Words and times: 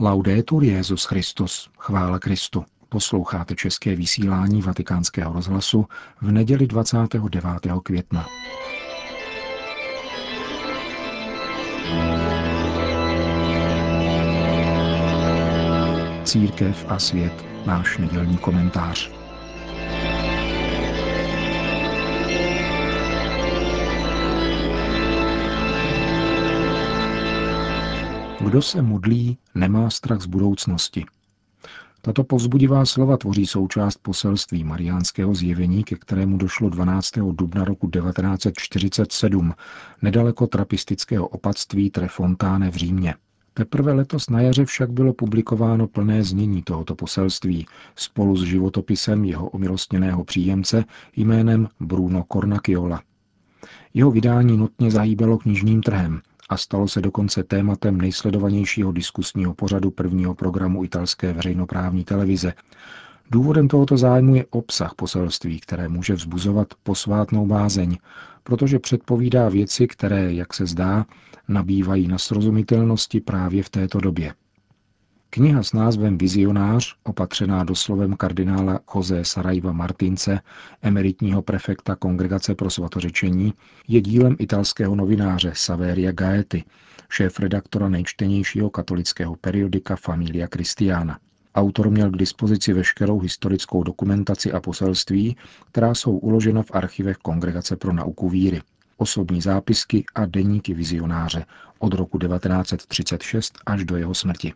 Laudetur 0.00 0.64
Jezus 0.64 1.04
Christus, 1.04 1.70
chvála 1.78 2.18
Kristu. 2.18 2.64
Posloucháte 2.88 3.54
české 3.54 3.96
vysílání 3.96 4.62
Vatikánského 4.62 5.32
rozhlasu 5.32 5.86
v 6.20 6.32
neděli 6.32 6.66
29. 6.66 7.72
května. 7.82 8.26
Církev 16.24 16.84
a 16.88 16.98
svět, 16.98 17.44
náš 17.66 17.98
nedělní 17.98 18.38
komentář. 18.38 19.23
Kdo 28.44 28.62
se 28.62 28.82
modlí, 28.82 29.38
nemá 29.54 29.90
strach 29.90 30.20
z 30.20 30.26
budoucnosti. 30.26 31.04
Tato 32.00 32.24
povzbudivá 32.24 32.86
slova 32.86 33.16
tvoří 33.16 33.46
součást 33.46 33.98
poselství 34.02 34.64
mariánského 34.64 35.34
zjevení, 35.34 35.84
ke 35.84 35.96
kterému 35.96 36.36
došlo 36.36 36.70
12. 36.70 37.10
dubna 37.32 37.64
roku 37.64 37.90
1947, 37.90 39.54
nedaleko 40.02 40.46
trapistického 40.46 41.26
opatství 41.28 41.90
Trefontáne 41.90 42.70
v 42.70 42.74
Římě. 42.74 43.14
Teprve 43.54 43.92
letos 43.92 44.30
na 44.30 44.40
jaře 44.40 44.64
však 44.64 44.90
bylo 44.90 45.12
publikováno 45.12 45.86
plné 45.86 46.22
znění 46.22 46.62
tohoto 46.62 46.94
poselství 46.94 47.66
spolu 47.96 48.36
s 48.36 48.42
životopisem 48.42 49.24
jeho 49.24 49.48
omilostněného 49.48 50.24
příjemce 50.24 50.84
jménem 51.16 51.68
Bruno 51.80 52.24
Cornacchiola. 52.32 53.02
Jeho 53.94 54.10
vydání 54.10 54.56
nutně 54.56 54.90
zahýbalo 54.90 55.38
knižním 55.38 55.82
trhem 55.82 56.20
a 56.48 56.56
stalo 56.56 56.88
se 56.88 57.00
dokonce 57.00 57.42
tématem 57.42 57.98
nejsledovanějšího 57.98 58.92
diskusního 58.92 59.54
pořadu 59.54 59.90
prvního 59.90 60.34
programu 60.34 60.84
italské 60.84 61.32
veřejnoprávní 61.32 62.04
televize. 62.04 62.52
Důvodem 63.30 63.68
tohoto 63.68 63.96
zájmu 63.96 64.34
je 64.34 64.46
obsah 64.50 64.94
poselství, 64.94 65.60
které 65.60 65.88
může 65.88 66.14
vzbuzovat 66.14 66.68
posvátnou 66.82 67.46
bázeň, 67.46 67.96
protože 68.42 68.78
předpovídá 68.78 69.48
věci, 69.48 69.86
které, 69.86 70.32
jak 70.32 70.54
se 70.54 70.66
zdá, 70.66 71.06
nabývají 71.48 72.08
na 72.08 72.18
srozumitelnosti 72.18 73.20
právě 73.20 73.62
v 73.62 73.68
této 73.70 74.00
době. 74.00 74.34
Kniha 75.34 75.62
s 75.62 75.72
názvem 75.72 76.18
Vizionář, 76.18 76.94
opatřená 77.04 77.64
doslovem 77.64 78.16
kardinála 78.16 78.80
Jose 78.94 79.24
Sarajva 79.24 79.72
Martince, 79.72 80.40
emeritního 80.82 81.42
prefekta 81.42 81.96
Kongregace 81.96 82.54
pro 82.54 82.70
svatořečení, 82.70 83.52
je 83.88 84.00
dílem 84.00 84.36
italského 84.38 84.94
novináře 84.94 85.52
Saveria 85.54 86.12
Gaety, 86.12 86.64
šéf-redaktora 87.08 87.88
nejčtenějšího 87.88 88.70
katolického 88.70 89.36
periodika 89.36 89.96
Familia 89.96 90.48
Christiana. 90.54 91.18
Autor 91.54 91.90
měl 91.90 92.10
k 92.10 92.16
dispozici 92.16 92.72
veškerou 92.72 93.20
historickou 93.20 93.82
dokumentaci 93.82 94.52
a 94.52 94.60
poselství, 94.60 95.36
která 95.72 95.94
jsou 95.94 96.18
uložena 96.18 96.62
v 96.62 96.70
archivech 96.70 97.16
Kongregace 97.16 97.76
pro 97.76 97.92
nauku 97.92 98.28
víry 98.28 98.60
osobní 98.96 99.40
zápisky 99.40 100.04
a 100.14 100.26
deníky 100.26 100.74
vizionáře 100.74 101.44
od 101.78 101.94
roku 101.94 102.18
1936 102.18 103.58
až 103.66 103.84
do 103.84 103.96
jeho 103.96 104.14
smrti. 104.14 104.52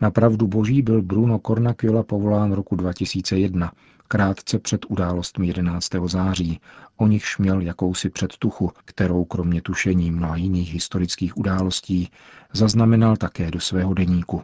Na 0.00 0.10
pravdu 0.10 0.46
boží 0.46 0.82
byl 0.82 1.02
Bruno 1.02 1.38
Cornacchiola 1.38 2.02
povolán 2.02 2.52
roku 2.52 2.76
2001, 2.76 3.72
krátce 4.08 4.58
před 4.58 4.86
událostmi 4.88 5.46
11. 5.46 5.88
září, 6.06 6.60
o 6.96 7.06
nichž 7.06 7.38
měl 7.38 7.60
jakousi 7.60 8.10
předtuchu, 8.10 8.70
kterou 8.84 9.24
kromě 9.24 9.62
tušení 9.62 10.10
mnoha 10.10 10.36
jiných 10.36 10.74
historických 10.74 11.36
událostí 11.36 12.10
zaznamenal 12.52 13.16
také 13.16 13.50
do 13.50 13.60
svého 13.60 13.94
deníku. 13.94 14.42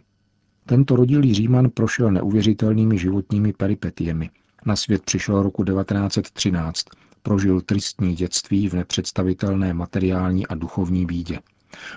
Tento 0.67 0.97
rodilý 0.97 1.35
Říman 1.35 1.71
prošel 1.71 2.11
neuvěřitelnými 2.11 2.99
životními 2.99 3.53
peripetiemi. 3.53 4.31
Na 4.67 4.77
svět 4.77 5.03
přišel 5.03 5.43
roku 5.43 5.65
1913, 5.65 6.85
prožil 7.23 7.61
tristní 7.61 8.15
dětství 8.15 8.69
v 8.69 8.75
nepředstavitelné 8.75 9.75
materiální 9.75 10.47
a 10.47 10.55
duchovní 10.55 11.07
bídě. 11.07 11.39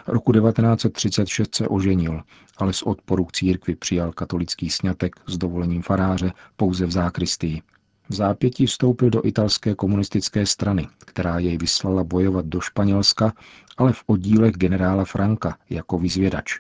Roku 0.08 0.32
1936 0.32 1.56
se 1.56 1.68
oženil, 1.68 2.22
ale 2.58 2.74
z 2.74 2.84
odporu 2.84 3.26
k 3.26 3.32
církvi 3.32 3.76
přijal 3.76 4.12
katolický 4.12 4.70
sňatek 4.70 5.16
s 5.28 5.38
dovolením 5.38 5.82
faráře 5.82 6.32
pouze 6.56 6.86
v 6.86 6.92
zákristii. 6.92 7.62
V 8.10 8.14
zápětí 8.14 8.66
vstoupil 8.66 9.10
do 9.10 9.26
italské 9.26 9.76
komunistické 9.76 10.46
strany, 10.46 10.88
která 11.00 11.40
jej 11.40 11.58
vyslala 11.58 12.04
bojovat 12.04 12.46
do 12.46 12.62
Španělska, 12.62 13.34
ale 13.78 13.94
v 13.94 14.04
oddílech 14.08 14.52
generála 14.52 15.06
Franka 15.06 15.58
jako 15.70 15.98
vyzvědač. 15.98 16.60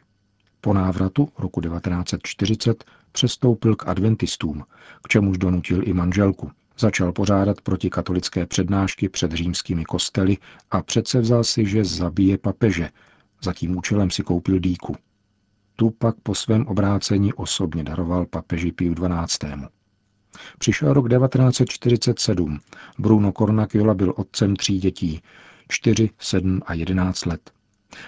Po 0.61 0.73
návratu 0.73 1.29
roku 1.37 1.61
1940 1.61 2.83
přestoupil 3.11 3.75
k 3.75 3.87
adventistům, 3.87 4.63
k 5.03 5.07
čemuž 5.07 5.37
donutil 5.37 5.87
i 5.87 5.93
manželku. 5.93 6.51
Začal 6.79 7.11
pořádat 7.11 7.61
protikatolické 7.61 8.45
přednášky 8.45 9.09
před 9.09 9.31
římskými 9.31 9.85
kostely 9.85 10.37
a 10.71 10.83
vzal 11.19 11.43
si, 11.43 11.65
že 11.65 11.85
zabije 11.85 12.37
papeže. 12.37 12.89
Za 13.43 13.53
tím 13.53 13.77
účelem 13.77 14.11
si 14.11 14.23
koupil 14.23 14.59
dýku. 14.59 14.95
Tu 15.75 15.89
pak 15.89 16.15
po 16.23 16.35
svém 16.35 16.67
obrácení 16.67 17.33
osobně 17.33 17.83
daroval 17.83 18.25
papeži 18.25 18.71
Piu 18.71 18.95
XII. 18.95 19.51
Přišel 20.57 20.93
rok 20.93 21.09
1947. 21.09 22.59
Bruno 22.99 23.31
Cornacchiola 23.31 23.93
byl 23.93 24.13
otcem 24.17 24.55
tří 24.55 24.79
dětí, 24.79 25.21
4, 25.67 26.09
7 26.19 26.61
a 26.65 26.73
11 26.73 27.25
let. 27.25 27.51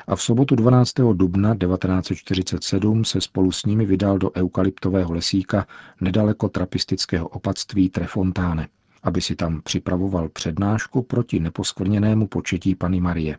A 0.08 0.16
v 0.16 0.22
sobotu 0.22 0.56
12. 0.56 0.94
dubna 1.14 1.56
1947 1.56 3.06
se 3.06 3.22
spolu 3.22 3.52
s 3.52 3.66
nimi 3.66 3.86
vydal 3.86 4.18
do 4.18 4.32
eukalyptového 4.38 5.14
lesíka 5.14 5.68
nedaleko 6.02 6.50
trapistického 6.50 7.28
opatství 7.28 7.90
Trefontáne, 7.90 8.68
aby 9.04 9.22
si 9.22 9.36
tam 9.36 9.62
připravoval 9.62 10.30
přednášku 10.30 11.02
proti 11.02 11.40
neposkvrněnému 11.40 12.28
početí 12.28 12.76
Pany 12.76 13.02
Marie. 13.02 13.38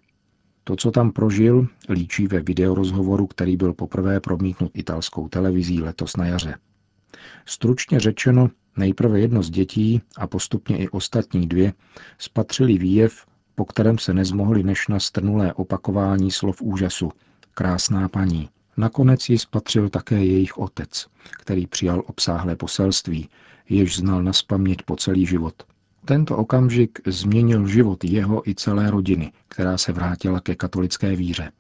To, 0.65 0.77
co 0.77 0.91
tam 0.91 1.13
prožil, 1.13 1.67
líčí 1.89 2.27
ve 2.27 2.41
videorozhovoru, 2.41 3.27
který 3.27 3.57
byl 3.57 3.73
poprvé 3.73 4.21
promítnut 4.21 4.71
italskou 4.75 5.29
televizí 5.29 5.83
letos 5.83 6.17
na 6.17 6.27
jaře. 6.27 6.55
Stručně 7.47 8.01
řečeno, 8.01 8.51
nejprve 8.77 9.21
jedno 9.21 9.43
z 9.43 9.51
dětí 9.51 10.01
a 10.17 10.27
postupně 10.27 10.79
i 10.79 10.89
ostatní 10.89 11.49
dvě 11.49 11.73
spatřili 12.19 12.79
výjev, 12.79 13.27
po 13.55 13.65
kterém 13.65 13.99
se 13.99 14.15
nezmohli 14.15 14.63
než 14.63 14.89
na 14.89 15.01
strnulé 15.01 15.55
opakování 15.55 16.31
slov 16.31 16.63
úžasu. 16.63 17.13
Krásná 17.55 18.09
paní. 18.09 18.49
Nakonec 18.77 19.29
ji 19.29 19.39
spatřil 19.39 19.89
také 19.89 20.25
jejich 20.25 20.59
otec, 20.59 21.07
který 21.41 21.67
přijal 21.67 22.03
obsáhlé 22.07 22.57
poselství, 22.57 23.29
jež 23.69 23.97
znal 23.97 24.23
na 24.23 24.33
po 24.87 24.97
celý 24.97 25.27
život. 25.27 25.63
Tento 26.05 26.37
okamžik 26.37 26.99
změnil 27.07 27.67
život 27.67 28.05
jeho 28.05 28.49
i 28.49 28.55
celé 28.55 28.91
rodiny, 28.91 29.33
která 29.49 29.79
se 29.79 29.93
vrátila 29.93 30.41
ke 30.41 30.55
katolické 30.55 31.17
víře. 31.17 31.53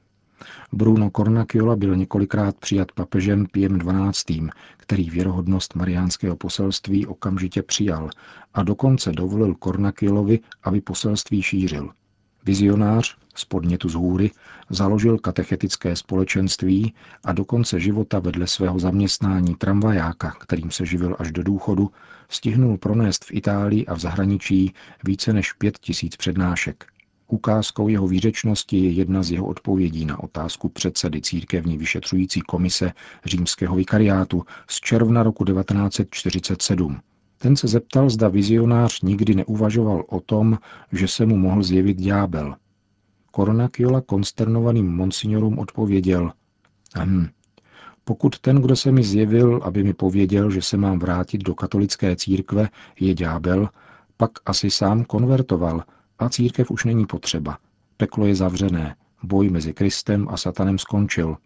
Bruno 0.73 1.11
Cornacchiola 1.11 1.77
byl 1.77 1.97
několikrát 1.97 2.57
přijat 2.57 2.93
papežem 2.93 3.47
Piem 3.47 3.79
XII., 3.79 4.49
který 4.77 5.11
věrohodnost 5.11 5.75
mariánského 5.75 6.37
poselství 6.37 7.07
okamžitě 7.07 7.63
přijal 7.63 8.11
a 8.55 8.63
dokonce 8.63 9.13
dovolil 9.13 9.55
Cornacchiolovi, 9.55 10.41
aby 10.63 10.81
poselství 10.81 11.43
šířil. 11.43 11.91
Vizionář 12.47 13.17
z 13.35 13.45
podnětu 13.45 13.89
z 13.89 13.95
hůry 13.95 14.31
založil 14.71 15.19
katechetické 15.19 15.97
společenství 15.97 16.95
a 17.25 17.33
do 17.33 17.45
konce 17.45 17.81
života 17.81 18.19
vedle 18.19 18.47
svého 18.47 18.79
zaměstnání 18.79 19.55
tramvajáka, 19.55 20.31
kterým 20.31 20.71
se 20.71 20.87
živil 20.87 21.17
až 21.19 21.33
do 21.33 21.43
důchodu, 21.43 21.91
stihnul 22.29 22.79
pronést 22.79 23.25
v 23.25 23.33
Itálii 23.33 23.87
a 23.87 23.95
v 23.95 23.99
zahraničí 23.99 24.75
více 25.05 25.33
než 25.33 25.53
pět 25.53 25.79
tisíc 25.79 26.17
přednášek. 26.17 26.94
Ukázkou 27.35 27.89
jeho 27.89 28.09
výřečnosti 28.09 28.77
je 28.77 28.91
jedna 28.91 29.23
z 29.23 29.31
jeho 29.31 29.47
odpovědí 29.47 30.05
na 30.05 30.23
otázku 30.23 30.69
předsedy 30.69 31.21
církevní 31.21 31.79
vyšetřující 31.79 32.41
komise 32.41 32.93
římského 33.25 33.77
vikariátu 33.77 34.43
z 34.71 34.81
června 34.81 35.23
roku 35.23 35.45
1947. 35.45 37.01
Ten 37.39 37.57
se 37.57 37.69
zeptal, 37.69 38.11
zda 38.11 38.29
vizionář 38.29 39.01
nikdy 39.03 39.35
neuvažoval 39.35 40.05
o 40.09 40.21
tom, 40.21 40.59
že 40.93 41.09
se 41.09 41.27
mu 41.27 41.37
mohl 41.37 41.63
zjevit 41.63 41.99
ďábel. 41.99 42.55
Koronakiola 43.31 44.01
konsternovaným 44.01 44.87
monsignorům 44.87 45.59
odpověděl, 45.59 46.33
hm, 47.05 47.27
pokud 48.05 48.39
ten, 48.39 48.63
kdo 48.63 48.77
se 48.77 48.93
mi 48.93 49.03
zjevil, 49.03 49.61
aby 49.65 49.83
mi 49.83 49.95
pověděl, 49.95 50.51
že 50.51 50.63
se 50.63 50.77
mám 50.77 50.99
vrátit 50.99 51.39
do 51.39 51.55
katolické 51.55 52.17
církve, 52.17 52.69
je 53.01 53.15
ďábel, 53.15 53.69
pak 54.17 54.31
asi 54.47 54.71
sám 54.71 55.05
konvertoval 55.05 55.83
a 56.19 56.29
církev 56.29 56.71
už 56.71 56.85
není 56.85 57.07
potřeba. 57.07 57.59
Peklo 57.97 58.27
je 58.27 58.35
zavřené, 58.35 58.97
boj 59.23 59.51
mezi 59.51 59.75
Kristem 59.75 60.29
a 60.31 60.37
Satanem 60.37 60.79
skončil. 60.79 61.37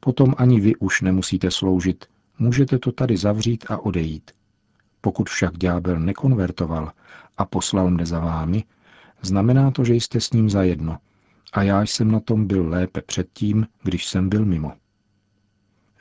Potom 0.00 0.34
ani 0.38 0.60
vy 0.60 0.76
už 0.76 1.00
nemusíte 1.00 1.50
sloužit, 1.50 2.04
můžete 2.38 2.78
to 2.78 2.92
tady 2.92 3.16
zavřít 3.16 3.64
a 3.68 3.78
odejít. 3.78 4.30
Pokud 5.00 5.28
však 5.28 5.58
ďábel 5.58 6.00
nekonvertoval 6.00 6.92
a 7.36 7.44
poslal 7.44 7.90
mne 7.90 8.06
za 8.06 8.20
vámi, 8.20 8.64
znamená 9.22 9.70
to, 9.70 9.84
že 9.84 9.94
jste 9.94 10.20
s 10.20 10.32
ním 10.32 10.50
zajedno. 10.50 10.98
A 11.52 11.62
já 11.62 11.82
jsem 11.82 12.10
na 12.10 12.20
tom 12.20 12.46
byl 12.46 12.68
lépe 12.68 13.02
předtím, 13.02 13.66
když 13.82 14.06
jsem 14.06 14.28
byl 14.28 14.44
mimo. 14.44 14.72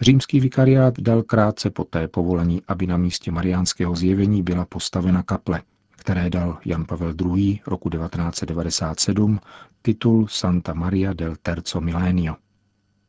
Římský 0.02 0.40
vikariát 0.40 1.00
dal 1.00 1.24
krátce 1.24 1.70
poté 1.70 2.08
povolení, 2.08 2.62
aby 2.68 2.88
na 2.88 2.98
místě 2.98 3.32
mariánského 3.32 3.96
zjevení 3.96 4.44
byla 4.44 4.66
postavena 4.66 5.24
kaple, 5.24 5.62
které 6.06 6.30
dal 6.30 6.58
Jan 6.66 6.86
Pavel 6.86 7.14
II. 7.36 7.60
roku 7.68 7.90
1997 7.90 9.40
titul 9.82 10.28
Santa 10.28 10.74
Maria 10.74 11.14
del 11.14 11.36
Terzo 11.42 11.82
Millennio. 11.82 12.36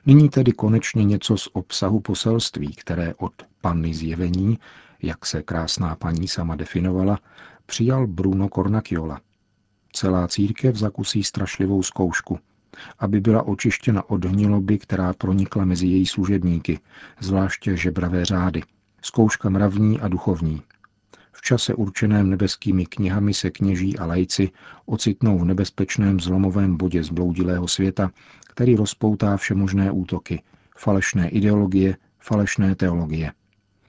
Nyní 0.07 0.29
tedy 0.29 0.53
konečně 0.53 1.05
něco 1.05 1.37
z 1.37 1.49
obsahu 1.53 2.01
poselství, 2.01 2.75
které 2.75 3.15
od 3.15 3.33
panny 3.61 3.95
zjevení, 3.95 4.59
jak 5.03 5.27
se 5.27 5.43
krásná 5.43 5.97
paní 5.97 6.29
sama 6.29 6.57
definovala, 6.57 7.19
přijal 7.67 8.07
Bruno 8.07 8.49
Cornacchiola. 8.49 9.21
Celá 9.93 10.29
církev 10.29 10.77
zakusí 10.77 11.23
strašlivou 11.23 11.83
zkoušku, 11.83 12.39
aby 12.99 13.21
byla 13.21 13.43
očištěna 13.43 14.11
od 14.11 14.25
hniloby, 14.25 14.79
která 14.79 15.13
pronikla 15.13 15.65
mezi 15.65 15.87
její 15.87 16.07
služebníky, 16.07 16.79
zvláště 17.21 17.77
žebravé 17.77 18.25
řády. 18.25 18.63
Zkouška 19.03 19.49
mravní 19.49 20.01
a 20.01 20.09
duchovní. 20.09 20.63
V 21.37 21.43
čase 21.43 21.75
určeném 21.75 22.31
nebeskými 22.31 22.87
knihami 22.87 23.35
se 23.35 23.51
kněží 23.51 23.99
a 23.99 24.07
lajci 24.07 24.51
ocitnou 24.87 25.39
v 25.39 25.45
nebezpečném 25.45 26.21
zlomovém 26.21 26.77
bodě 26.77 27.03
zbloudilého 27.03 27.69
světa, 27.69 28.11
který 28.49 28.77
rozpoutá 28.77 29.37
všemožné 29.37 29.91
útoky, 29.91 30.43
falešné 30.77 31.29
ideologie, 31.29 31.97
falešné 32.19 32.75
teologie. 32.75 33.33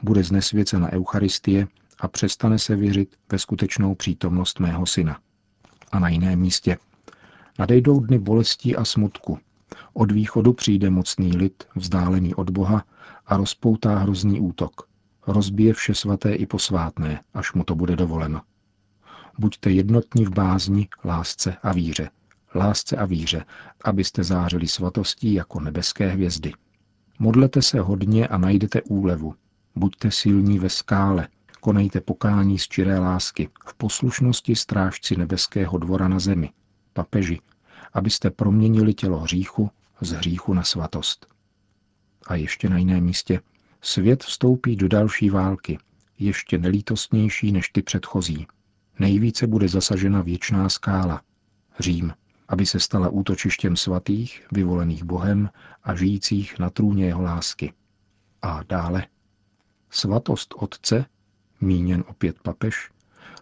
Bude 0.03 0.23
znesvěcena 0.23 0.91
Eucharistie 0.91 1.67
a 1.99 2.07
přestane 2.07 2.59
se 2.59 2.75
věřit 2.75 3.15
ve 3.31 3.39
skutečnou 3.39 3.95
přítomnost 3.95 4.59
mého 4.59 4.85
syna. 4.85 5.19
A 5.91 5.99
na 5.99 6.09
jiném 6.09 6.39
místě. 6.39 6.77
Nadejdou 7.59 7.99
dny 7.99 8.19
bolestí 8.19 8.75
a 8.75 8.85
smutku. 8.85 9.39
Od 9.93 10.11
východu 10.11 10.53
přijde 10.53 10.89
mocný 10.89 11.37
lid, 11.37 11.63
vzdálený 11.75 12.35
od 12.35 12.49
Boha, 12.49 12.83
a 13.25 13.37
rozpoutá 13.37 13.97
hrozný 13.97 14.39
útok. 14.39 14.87
Rozbije 15.27 15.73
vše 15.73 15.93
svaté 15.93 16.33
i 16.33 16.45
posvátné, 16.45 17.23
až 17.33 17.53
mu 17.53 17.63
to 17.63 17.75
bude 17.75 17.95
dovoleno. 17.95 18.41
Buďte 19.39 19.69
jednotní 19.69 20.25
v 20.25 20.29
bázni, 20.29 20.87
lásce 21.05 21.57
a 21.63 21.73
víře. 21.73 22.09
Lásce 22.55 22.97
a 22.97 23.05
víře, 23.05 23.45
abyste 23.83 24.23
zářili 24.23 24.67
svatostí 24.67 25.33
jako 25.33 25.59
nebeské 25.59 26.09
hvězdy. 26.09 26.53
Modlete 27.19 27.61
se 27.61 27.79
hodně 27.79 28.27
a 28.27 28.37
najdete 28.37 28.81
úlevu. 28.81 29.35
Buďte 29.75 30.11
silní 30.11 30.59
ve 30.59 30.69
skále, 30.69 31.27
konejte 31.61 32.01
pokání 32.01 32.59
z 32.59 32.67
čiré 32.67 32.99
lásky, 32.99 33.49
v 33.67 33.73
poslušnosti 33.73 34.55
strážci 34.55 35.15
nebeského 35.15 35.77
dvora 35.77 36.07
na 36.07 36.19
zemi, 36.19 36.49
papeži, 36.93 37.39
abyste 37.93 38.31
proměnili 38.31 38.93
tělo 38.93 39.19
hříchu 39.19 39.71
z 40.01 40.11
hříchu 40.11 40.53
na 40.53 40.63
svatost. 40.63 41.27
A 42.27 42.35
ještě 42.35 42.69
na 42.69 42.77
jiném 42.77 43.03
místě. 43.03 43.41
Svět 43.81 44.23
vstoupí 44.23 44.75
do 44.75 44.87
další 44.87 45.29
války, 45.29 45.77
ještě 46.19 46.57
nelítostnější 46.57 47.51
než 47.51 47.69
ty 47.69 47.81
předchozí. 47.81 48.47
Nejvíce 48.99 49.47
bude 49.47 49.67
zasažena 49.67 50.21
věčná 50.21 50.69
skála, 50.69 51.21
Řím, 51.79 52.13
aby 52.47 52.65
se 52.65 52.79
stala 52.79 53.09
útočištěm 53.09 53.75
svatých, 53.75 54.47
vyvolených 54.51 55.03
Bohem 55.03 55.49
a 55.83 55.95
žijících 55.95 56.59
na 56.59 56.69
trůně 56.69 57.05
jeho 57.05 57.21
lásky. 57.21 57.73
A 58.41 58.63
dále. 58.69 59.07
Svatost 59.89 60.53
Otce, 60.57 61.05
míněn 61.61 62.03
opět 62.07 62.39
papež, 62.39 62.91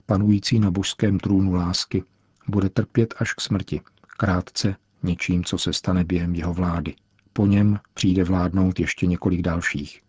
panující 0.06 0.60
na 0.60 0.72
božském 0.72 1.20
trůnu 1.20 1.54
lásky, 1.54 2.04
bude 2.48 2.70
trpět 2.70 3.14
až 3.18 3.34
k 3.34 3.42
smrti, 3.42 3.82
krátce 4.18 4.76
něčím, 5.04 5.44
co 5.44 5.58
se 5.58 5.74
stane 5.74 6.04
během 6.04 6.36
jeho 6.36 6.54
vlády. 6.54 6.96
Po 7.34 7.46
něm 7.46 7.80
přijde 7.94 8.24
vládnout 8.24 8.80
ještě 8.80 9.06
několik 9.06 9.42
dalších. 9.42 10.02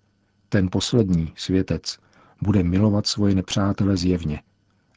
Ten 0.48 0.68
poslední, 0.70 1.32
světec, 1.36 1.98
bude 2.42 2.62
milovat 2.62 3.06
svoje 3.06 3.34
nepřátele 3.34 3.96
zjevně 3.96 4.42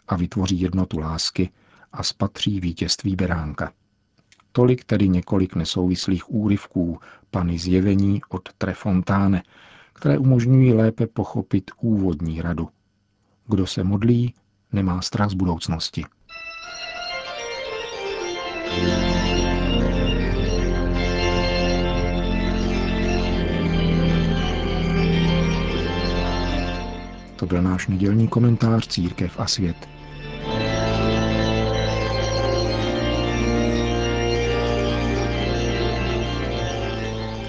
a 0.07 0.15
vytvoří 0.15 0.61
jednotu 0.61 0.99
lásky 0.99 1.49
a 1.93 2.03
spatří 2.03 2.59
vítězství 2.59 3.15
beránka. 3.15 3.71
Tolik 4.51 4.83
tedy 4.83 5.09
několik 5.09 5.55
nesouvislých 5.55 6.31
úryvků 6.31 6.99
pany 7.31 7.57
zjevení 7.59 8.21
od 8.29 8.49
Trefontáne, 8.57 9.43
které 9.93 10.17
umožňují 10.17 10.73
lépe 10.73 11.07
pochopit 11.07 11.71
úvodní 11.81 12.41
radu. 12.41 12.69
Kdo 13.47 13.67
se 13.67 13.83
modlí, 13.83 14.33
nemá 14.71 15.01
strach 15.01 15.29
z 15.29 15.33
budoucnosti. 15.33 16.05
To 27.39 27.45
byl 27.45 27.61
náš 27.61 27.87
nedělní 27.87 28.27
komentář 28.27 28.87
Církev 28.87 29.39
a 29.39 29.47
svět. 29.47 29.89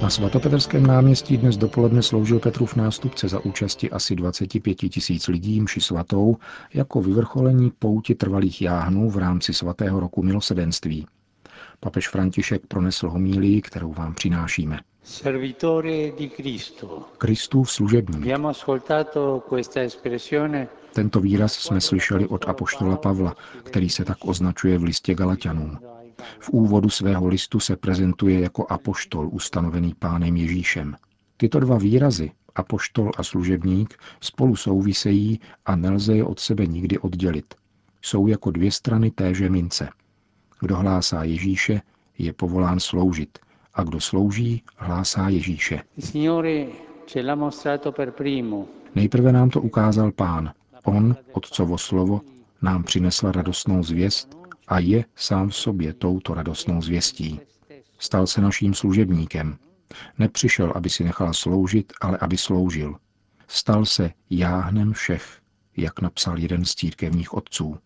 Na 0.03 0.11
svatopetrském 0.11 0.87
náměstí 0.87 1.37
dnes 1.37 1.57
dopoledne 1.57 2.03
sloužil 2.03 2.39
Petrův 2.39 2.77
nástupce 2.77 3.29
za 3.29 3.45
účasti 3.45 3.91
asi 3.91 4.17
25 4.17 4.75
tisíc 4.75 5.29
lidí 5.29 5.61
mši 5.61 5.81
svatou 5.81 6.37
jako 6.75 7.03
vyvrcholení 7.03 7.73
pouti 7.79 8.15
trvalých 8.15 8.63
jáhnů 8.63 9.11
v 9.11 9.19
rámci 9.19 9.55
svatého 9.55 10.01
roku 10.01 10.23
milosedenství. 10.23 11.07
Papež 11.81 12.09
František 12.09 12.67
pronesl 12.67 13.11
homílii, 13.11 13.63
kterou 13.63 13.93
vám 13.93 14.15
přinášíme. 14.15 14.79
Servitore 15.03 16.11
di 16.19 16.31
Cristo. 16.37 17.05
Kristův 17.19 17.71
služebník. 17.71 18.27
Tento 20.93 21.21
výraz 21.21 21.53
jsme 21.53 21.81
slyšeli 21.81 22.27
od 22.27 22.49
apoštola 22.49 22.97
Pavla, 22.97 23.35
který 23.63 23.91
se 23.91 24.05
tak 24.05 24.19
označuje 24.25 24.79
v 24.79 24.83
listě 24.83 25.15
Galatianům. 25.15 25.79
V 26.41 26.51
úvodu 26.51 26.91
svého 26.91 27.29
listu 27.29 27.61
se 27.61 27.77
prezentuje 27.77 28.41
jako 28.41 28.67
apoštol 28.69 29.29
ustanovený 29.33 29.95
pánem 29.99 30.37
Ježíšem. 30.37 30.97
Tyto 31.37 31.61
dva 31.61 31.79
výrazy, 31.79 32.31
apoštol 32.55 33.11
a 33.17 33.23
služebník, 33.23 33.95
spolu 34.21 34.57
souvisejí 34.57 35.41
a 35.67 35.77
nelze 35.77 36.17
je 36.17 36.25
od 36.25 36.41
sebe 36.41 36.67
nikdy 36.67 36.99
oddělit. 36.99 37.55
Jsou 38.03 38.27
jako 38.27 38.51
dvě 38.51 38.73
strany 38.73 39.11
téže 39.11 39.51
mince. 39.51 39.89
Kdo 40.61 40.77
hlásá 40.77 41.25
Ježíše, 41.25 41.81
je 42.19 42.33
povolán 42.33 42.81
sloužit, 42.81 43.39
a 43.75 43.83
kdo 43.83 44.01
slouží, 44.01 44.63
hlásá 44.77 45.29
Ježíše. 45.29 45.83
Nejprve 48.95 49.33
nám 49.33 49.51
to 49.51 49.61
ukázal 49.61 50.13
pán. 50.13 50.53
On, 50.85 51.17
otcovo 51.33 51.79
slovo, 51.79 52.21
nám 52.63 52.83
přinesl 52.83 53.33
radostnou 53.33 53.83
zvěst 53.83 54.37
a 54.69 54.79
je 54.79 55.05
sám 55.17 55.49
v 55.49 55.57
sobě 55.57 55.93
touto 55.93 56.35
radostnou 56.35 56.83
zvěstí. 56.83 57.41
Stal 57.99 58.27
se 58.27 58.41
naším 58.41 58.75
služebníkem. 58.75 59.59
Nepřišel, 60.19 60.73
aby 60.75 60.91
si 60.91 61.05
nechal 61.05 61.35
sloužit, 61.35 61.93
ale 62.01 62.19
aby 62.19 62.37
sloužil. 62.37 62.97
Stal 63.49 63.87
se 63.87 64.11
jáhnem 64.31 64.93
všech, 64.93 65.41
jak 65.77 66.01
napsal 66.01 66.39
jeden 66.39 66.65
z 66.65 66.75
církevních 66.75 67.35
otců. 67.35 67.79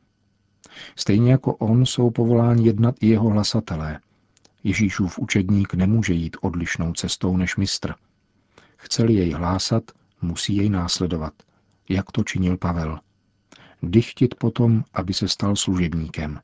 Stejně 0.96 1.30
jako 1.30 1.54
on 1.54 1.86
jsou 1.86 2.10
povoláni 2.10 2.66
jednat 2.66 2.94
i 3.00 3.06
jeho 3.06 3.28
hlasatelé. 3.28 4.00
Ježíšův 4.64 5.18
učedník 5.18 5.74
nemůže 5.74 6.12
jít 6.12 6.36
odlišnou 6.40 6.92
cestou 6.92 7.36
než 7.36 7.56
mistr. 7.56 7.94
Chceli 8.76 9.14
jej 9.14 9.30
hlásat, 9.30 9.82
musí 10.22 10.56
jej 10.56 10.68
následovat, 10.68 11.32
jak 11.88 12.12
to 12.12 12.24
činil 12.24 12.56
Pavel. 12.56 12.98
Dychtit 13.82 14.34
potom, 14.34 14.84
aby 14.94 15.14
se 15.14 15.28
stal 15.28 15.56
služebníkem. 15.56 16.40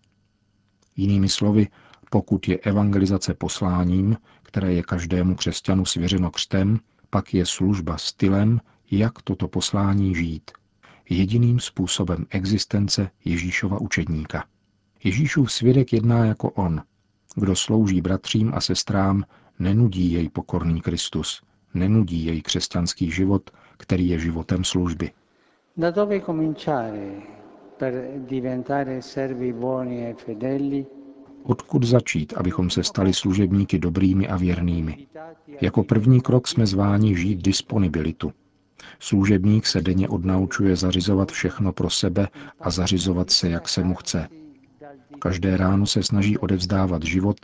Jinými 0.96 1.28
slovy, 1.28 1.68
pokud 2.10 2.48
je 2.48 2.58
evangelizace 2.58 3.34
posláním, 3.34 4.16
které 4.42 4.72
je 4.72 4.82
každému 4.82 5.34
křesťanu 5.34 5.86
svěřeno 5.86 6.30
křtem, 6.30 6.78
pak 7.10 7.34
je 7.34 7.46
služba 7.46 7.98
stylem, 7.98 8.60
jak 8.90 9.22
toto 9.22 9.48
poslání 9.48 10.14
žít. 10.14 10.50
Jediným 11.10 11.60
způsobem 11.60 12.26
existence 12.30 13.10
Ježíšova 13.24 13.80
učedníka. 13.80 14.44
Ježíšův 15.04 15.52
svědek 15.52 15.92
jedná 15.92 16.24
jako 16.24 16.50
on. 16.50 16.82
Kdo 17.34 17.56
slouží 17.56 18.00
bratřím 18.00 18.52
a 18.54 18.60
sestrám, 18.60 19.24
nenudí 19.58 20.12
jej 20.12 20.28
pokorný 20.28 20.80
Kristus, 20.80 21.42
nenudí 21.74 22.24
jej 22.24 22.42
křesťanský 22.42 23.10
život, 23.10 23.50
který 23.76 24.08
je 24.08 24.18
životem 24.18 24.64
služby. 24.64 25.10
Da 25.76 25.90
dove 25.90 26.20
cominciare 26.20 27.12
E 27.82 28.02
Odkud 31.42 31.84
začít, 31.84 32.32
abychom 32.36 32.70
se 32.70 32.84
stali 32.84 33.12
služebníky 33.12 33.78
dobrými 33.78 34.28
a 34.28 34.36
věrnými? 34.36 35.06
Jako 35.60 35.84
první 35.84 36.20
krok 36.20 36.48
jsme 36.48 36.66
zváni 36.66 37.16
žít 37.16 37.42
disponibilitu. 37.42 38.32
Služebník 38.98 39.66
se 39.66 39.80
denně 39.80 40.08
odnaučuje 40.08 40.76
zařizovat 40.76 41.32
všechno 41.32 41.72
pro 41.72 41.90
sebe 41.90 42.28
a 42.60 42.70
zařizovat 42.70 43.30
se, 43.30 43.48
jak 43.48 43.68
se 43.68 43.84
mu 43.84 43.94
chce. 43.94 44.28
Každé 45.18 45.56
ráno 45.56 45.86
se 45.86 46.02
snaží 46.02 46.38
odevzdávat 46.38 47.02
život 47.02 47.36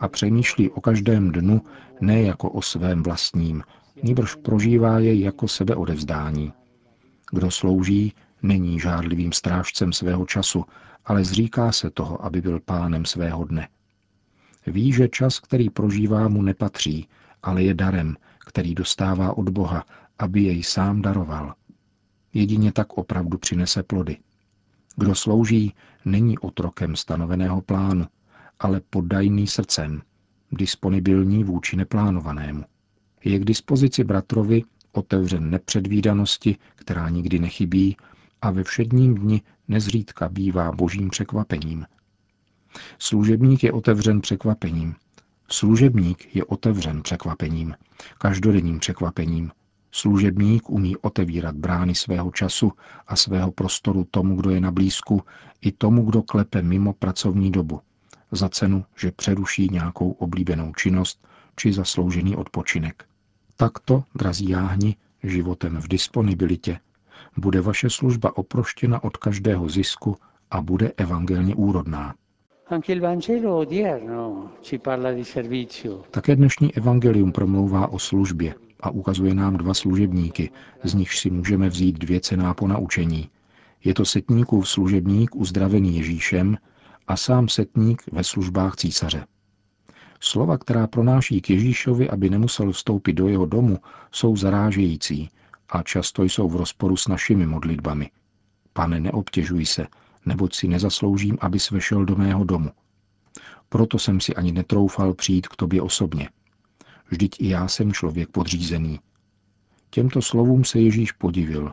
a 0.00 0.08
přemýšlí 0.08 0.70
o 0.70 0.80
každém 0.80 1.32
dnu 1.32 1.62
ne 2.00 2.22
jako 2.22 2.50
o 2.50 2.62
svém 2.62 3.02
vlastním, 3.02 3.62
níbrž 4.02 4.34
prožívá 4.34 4.98
jej 4.98 5.20
jako 5.20 5.48
sebeodevzdání. 5.48 6.52
Kdo 7.32 7.50
slouží, 7.50 8.12
není 8.42 8.80
žádlivým 8.80 9.32
strážcem 9.32 9.92
svého 9.92 10.26
času, 10.26 10.64
ale 11.04 11.24
zříká 11.24 11.72
se 11.72 11.90
toho, 11.90 12.24
aby 12.24 12.40
byl 12.40 12.60
pánem 12.60 13.04
svého 13.04 13.44
dne. 13.44 13.68
Ví, 14.66 14.92
že 14.92 15.08
čas, 15.08 15.40
který 15.40 15.70
prožívá, 15.70 16.28
mu 16.28 16.42
nepatří, 16.42 17.08
ale 17.42 17.62
je 17.62 17.74
darem, 17.74 18.16
který 18.38 18.74
dostává 18.74 19.36
od 19.36 19.48
Boha, 19.48 19.84
aby 20.22 20.42
jej 20.42 20.62
sám 20.62 21.02
daroval. 21.02 21.54
Jedině 22.34 22.72
tak 22.72 22.92
opravdu 22.92 23.38
přinese 23.38 23.82
plody. 23.82 24.16
Kdo 24.96 25.14
slouží, 25.14 25.74
není 26.04 26.38
otrokem 26.38 26.96
stanoveného 26.96 27.62
plánu, 27.62 28.06
ale 28.60 28.80
poddajný 28.90 29.46
srdcem, 29.46 30.02
disponibilní 30.52 31.44
vůči 31.44 31.76
neplánovanému. 31.76 32.64
Je 33.24 33.38
k 33.38 33.44
dispozici 33.44 34.04
bratrovi, 34.04 34.62
otevřen 34.92 35.50
nepředvídanosti, 35.50 36.56
která 36.74 37.08
nikdy 37.08 37.38
nechybí, 37.38 37.96
a 38.42 38.50
ve 38.50 38.64
všedním 38.64 39.14
dni 39.14 39.42
nezřídka 39.68 40.28
bývá 40.28 40.72
božím 40.72 41.10
překvapením. 41.10 41.86
Služebník 42.98 43.64
je 43.64 43.72
otevřen 43.72 44.20
překvapením. 44.20 44.94
Služebník 45.48 46.34
je 46.34 46.44
otevřen 46.44 47.02
překvapením, 47.02 47.74
každodenním 48.18 48.78
překvapením. 48.78 49.50
Služebník 49.94 50.70
umí 50.70 50.96
otevírat 50.96 51.56
brány 51.56 51.94
svého 51.94 52.30
času 52.30 52.72
a 53.06 53.16
svého 53.16 53.52
prostoru 53.52 54.04
tomu, 54.10 54.36
kdo 54.36 54.50
je 54.50 54.60
na 54.60 54.70
blízku, 54.70 55.22
i 55.60 55.72
tomu, 55.72 56.04
kdo 56.04 56.22
klepe 56.22 56.62
mimo 56.62 56.92
pracovní 56.92 57.50
dobu, 57.50 57.80
za 58.30 58.48
cenu, 58.48 58.84
že 58.96 59.12
přeruší 59.12 59.68
nějakou 59.72 60.10
oblíbenou 60.10 60.72
činnost 60.72 61.26
či 61.56 61.72
zasloužený 61.72 62.36
odpočinek. 62.36 63.04
Takto, 63.56 64.04
drazí 64.14 64.48
jáhni, 64.48 64.96
životem 65.22 65.76
v 65.76 65.88
disponibilitě, 65.88 66.80
bude 67.36 67.60
vaše 67.60 67.90
služba 67.90 68.36
oproštěna 68.36 69.04
od 69.04 69.16
každého 69.16 69.68
zisku 69.68 70.16
a 70.50 70.62
bude 70.62 70.92
evangelně 70.96 71.54
úrodná. 71.54 72.14
Také 76.10 76.36
dnešní 76.36 76.74
evangelium 76.74 77.32
promlouvá 77.32 77.92
o 77.92 77.98
službě 77.98 78.54
a 78.82 78.90
ukazuje 78.90 79.34
nám 79.34 79.56
dva 79.56 79.74
služebníky, 79.74 80.50
z 80.84 80.94
nichž 80.94 81.18
si 81.18 81.30
můžeme 81.30 81.68
vzít 81.68 81.98
dvě 81.98 82.20
cená 82.20 82.54
po 82.54 82.68
naučení. 82.68 83.30
Je 83.84 83.94
to 83.94 84.04
setníkův 84.04 84.68
služebník 84.68 85.36
uzdravený 85.36 85.96
Ježíšem 85.96 86.56
a 87.08 87.16
sám 87.16 87.48
setník 87.48 88.02
ve 88.12 88.24
službách 88.24 88.76
císaře. 88.76 89.26
Slova, 90.20 90.58
která 90.58 90.86
pronáší 90.86 91.40
k 91.40 91.50
Ježíšovi, 91.50 92.10
aby 92.10 92.30
nemusel 92.30 92.72
vstoupit 92.72 93.12
do 93.12 93.28
jeho 93.28 93.46
domu, 93.46 93.78
jsou 94.12 94.36
zarážející 94.36 95.30
a 95.68 95.82
často 95.82 96.22
jsou 96.22 96.48
v 96.48 96.56
rozporu 96.56 96.96
s 96.96 97.08
našimi 97.08 97.46
modlitbami. 97.46 98.10
Pane, 98.72 99.00
neobtěžuj 99.00 99.66
se, 99.66 99.86
neboť 100.26 100.54
si 100.54 100.68
nezasloužím, 100.68 101.38
aby 101.40 101.58
svešel 101.58 102.04
do 102.04 102.16
mého 102.16 102.44
domu. 102.44 102.70
Proto 103.68 103.98
jsem 103.98 104.20
si 104.20 104.34
ani 104.34 104.52
netroufal 104.52 105.14
přijít 105.14 105.48
k 105.48 105.56
tobě 105.56 105.82
osobně. 105.82 106.28
Vždyť 107.12 107.36
i 107.40 107.48
já 107.48 107.68
jsem 107.68 107.92
člověk 107.92 108.28
podřízený. 108.28 109.00
Těmto 109.90 110.22
slovům 110.22 110.64
se 110.64 110.80
Ježíš 110.80 111.12
podivil. 111.12 111.72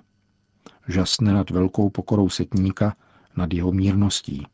Žasne 0.88 1.34
nad 1.34 1.50
velkou 1.50 1.89
pokorou 1.89 2.29
setníka, 2.29 2.96
nad 3.36 3.53
jeho 3.53 3.72
mírností. 3.72 4.48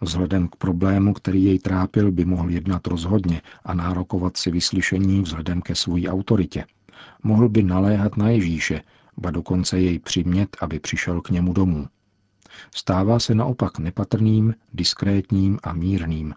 Vzhledem 0.00 0.48
k 0.48 0.56
problému, 0.56 1.14
který 1.14 1.44
jej 1.44 1.58
trápil, 1.58 2.12
by 2.12 2.24
mohl 2.24 2.50
jednat 2.50 2.86
rozhodně 2.86 3.42
a 3.64 3.74
nárokovat 3.74 4.36
si 4.36 4.50
vyslyšení 4.50 5.22
vzhledem 5.22 5.62
ke 5.62 5.74
své 5.74 6.08
autoritě. 6.08 6.64
Mohl 7.22 7.48
by 7.48 7.62
naléhat 7.62 8.16
na 8.16 8.28
Ježíše, 8.28 8.82
ba 9.16 9.30
dokonce 9.30 9.80
jej 9.80 9.98
přimět, 9.98 10.56
aby 10.60 10.80
přišel 10.80 11.20
k 11.20 11.30
němu 11.30 11.52
domů. 11.52 11.86
Stává 12.74 13.18
se 13.18 13.34
naopak 13.34 13.78
nepatrným, 13.78 14.54
diskrétním 14.74 15.58
a 15.62 15.72
mírným. 15.72 16.34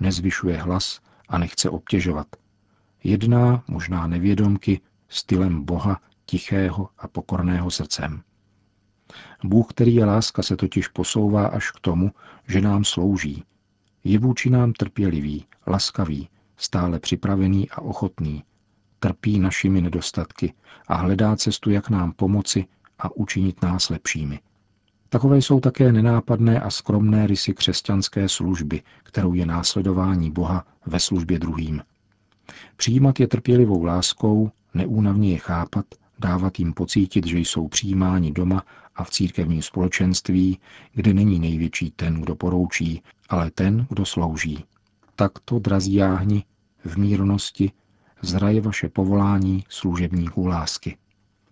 Nezvyšuje 0.00 0.56
hlas 0.56 1.00
a 1.28 1.38
nechce 1.38 1.70
obtěžovat. 1.70 2.26
Jedná, 3.04 3.64
možná 3.68 4.06
nevědomky, 4.06 4.80
stylem 5.08 5.64
Boha, 5.64 6.00
tichého 6.26 6.88
a 6.98 7.08
pokorného 7.08 7.70
srdcem. 7.70 8.22
Bůh, 9.44 9.66
který 9.70 9.94
je 9.94 10.04
láska, 10.04 10.42
se 10.42 10.56
totiž 10.56 10.88
posouvá 10.88 11.46
až 11.46 11.70
k 11.70 11.80
tomu, 11.80 12.10
že 12.48 12.60
nám 12.60 12.84
slouží. 12.84 13.44
Je 14.04 14.18
vůči 14.18 14.50
nám 14.50 14.72
trpělivý, 14.72 15.44
laskavý, 15.66 16.28
stále 16.56 17.00
připravený 17.00 17.70
a 17.70 17.80
ochotný. 17.80 18.44
Trpí 18.98 19.38
našimi 19.38 19.80
nedostatky 19.80 20.54
a 20.88 20.94
hledá 20.94 21.36
cestu, 21.36 21.70
jak 21.70 21.90
nám 21.90 22.12
pomoci 22.12 22.64
a 22.98 23.16
učinit 23.16 23.62
nás 23.62 23.88
lepšími. 23.88 24.40
Takové 25.08 25.38
jsou 25.38 25.60
také 25.60 25.92
nenápadné 25.92 26.60
a 26.60 26.70
skromné 26.70 27.26
rysy 27.26 27.54
křesťanské 27.54 28.28
služby, 28.28 28.82
kterou 29.02 29.34
je 29.34 29.46
následování 29.46 30.30
Boha 30.30 30.66
ve 30.86 31.00
službě 31.00 31.38
druhým. 31.38 31.82
Přijímat 32.76 33.20
je 33.20 33.26
trpělivou 33.26 33.84
láskou, 33.84 34.50
neúnavně 34.74 35.32
je 35.32 35.38
chápat, 35.38 35.84
dávat 36.18 36.58
jim 36.58 36.72
pocítit, 36.72 37.26
že 37.26 37.38
jsou 37.38 37.68
přijímáni 37.68 38.32
doma 38.32 38.64
a 38.96 39.04
v 39.04 39.10
církevním 39.10 39.62
společenství, 39.62 40.58
kde 40.94 41.14
není 41.14 41.38
největší 41.38 41.90
ten, 41.90 42.20
kdo 42.20 42.34
poroučí, 42.34 43.02
ale 43.28 43.50
ten, 43.50 43.86
kdo 43.88 44.04
slouží. 44.04 44.64
Takto, 45.16 45.58
drazí 45.58 45.94
jáhni, 45.94 46.44
v 46.84 46.96
mírnosti 46.96 47.72
zraje 48.22 48.60
vaše 48.60 48.88
povolání 48.88 49.64
služebníků 49.68 50.46
lásky. 50.46 50.96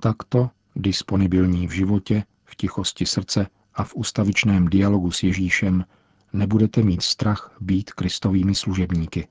Takto, 0.00 0.50
disponibilní 0.76 1.66
v 1.66 1.70
životě, 1.70 2.24
v 2.44 2.56
tichosti 2.56 3.06
srdce 3.06 3.46
a 3.74 3.84
v 3.84 3.94
ustavičném 3.94 4.68
dialogu 4.68 5.10
s 5.10 5.22
Ježíšem, 5.22 5.84
nebudete 6.32 6.82
mít 6.82 7.02
strach 7.02 7.56
být 7.60 7.92
kristovými 7.92 8.54
služebníky, 8.54 9.28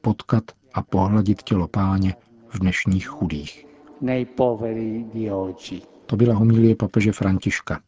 potkat 0.00 0.44
a 0.74 0.82
pohladit 0.82 1.42
tělo 1.42 1.68
páně 1.68 2.14
v 2.48 2.58
dnešních 2.58 3.08
chudých. 3.08 3.66
To 6.06 6.16
byla 6.16 6.34
homilie 6.34 6.76
papeže 6.76 7.12
Františka. 7.12 7.80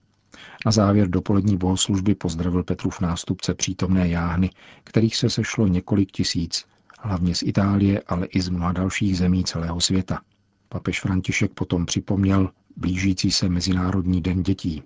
Na 0.66 0.72
závěr 0.72 1.08
dopolední 1.08 1.56
bohoslužby 1.56 2.14
pozdravil 2.14 2.62
Petrův 2.62 3.00
nástupce 3.00 3.54
přítomné 3.54 4.08
jáhny, 4.08 4.50
kterých 4.84 5.16
se 5.16 5.30
sešlo 5.30 5.66
několik 5.66 6.12
tisíc, 6.12 6.64
hlavně 7.00 7.34
z 7.34 7.42
Itálie, 7.42 8.02
ale 8.06 8.26
i 8.26 8.40
z 8.40 8.48
mnoha 8.48 8.72
dalších 8.72 9.18
zemí 9.18 9.44
celého 9.44 9.80
světa. 9.80 10.20
Papež 10.68 11.00
František 11.00 11.52
potom 11.52 11.86
připomněl 11.86 12.50
blížící 12.76 13.30
se 13.30 13.48
Mezinárodní 13.48 14.20
den 14.20 14.42
dětí. 14.42 14.82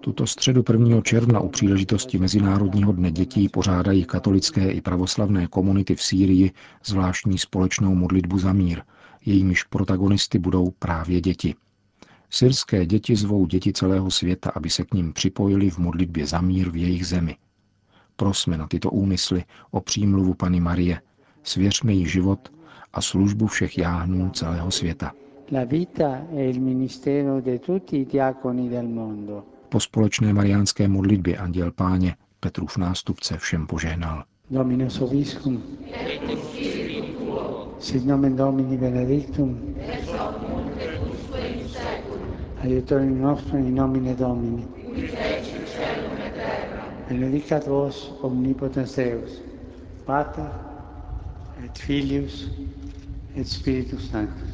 Tuto 0.00 0.26
středu 0.26 0.64
1. 0.72 1.00
června 1.00 1.40
u 1.40 1.48
příležitosti 1.48 2.18
Mezinárodního 2.18 2.92
dne 2.92 3.10
dětí 3.10 3.48
pořádají 3.48 4.04
katolické 4.04 4.70
i 4.70 4.80
pravoslavné 4.80 5.46
komunity 5.46 5.94
v 5.94 6.02
Sýrii 6.02 6.52
zvláštní 6.84 7.38
společnou 7.38 7.94
modlitbu 7.94 8.38
za 8.38 8.52
mír. 8.52 8.82
Jejímiž 9.26 9.64
protagonisty 9.64 10.38
budou 10.38 10.70
právě 10.70 11.20
děti. 11.20 11.54
Syrské 12.30 12.86
děti 12.86 13.16
zvou 13.16 13.46
děti 13.46 13.72
celého 13.72 14.10
světa, 14.10 14.50
aby 14.54 14.70
se 14.70 14.84
k 14.84 14.94
ním 14.94 15.12
připojili 15.12 15.70
v 15.70 15.78
modlitbě 15.78 16.26
za 16.26 16.40
mír 16.40 16.70
v 16.70 16.76
jejich 16.76 17.06
zemi. 17.06 17.36
Prosme 18.16 18.58
na 18.58 18.66
tyto 18.66 18.90
úmysly 18.90 19.44
o 19.70 19.80
přímluvu 19.80 20.34
Pany 20.34 20.60
Marie, 20.60 21.00
svěřme 21.42 21.92
jí 21.92 22.06
život 22.06 22.52
a 22.92 23.00
službu 23.00 23.46
všech 23.46 23.78
jáhnů 23.78 24.30
celého 24.30 24.70
světa. 24.70 25.12
Po 29.68 29.80
společné 29.80 30.32
mariánské 30.32 30.88
modlitbě 30.88 31.36
Anděl 31.36 31.72
Páně 31.72 32.16
Petrův 32.40 32.76
nástupce 32.76 33.38
všem 33.38 33.66
požehnal. 33.66 34.24
Dominus 34.50 35.00
obiscum. 35.00 35.62
Sit 37.78 38.06
nomen 38.06 38.36
Domini 38.36 38.76
benedictum. 38.76 39.74
Aiutorium 42.62 43.20
nostrum 43.20 43.66
in 43.66 43.74
nomine 43.74 44.14
Domini. 44.14 44.64
Benedicat 47.08 47.66
vos 47.66 48.18
omnipotens 48.20 48.96
Deus, 48.96 49.42
Pater 50.04 50.50
et 51.64 51.78
Filius 51.78 52.50
et 53.36 53.48
Spiritus 53.48 54.10
Sanctus. 54.10 54.53